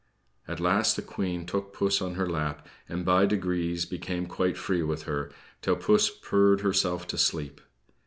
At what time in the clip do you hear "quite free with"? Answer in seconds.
4.25-5.03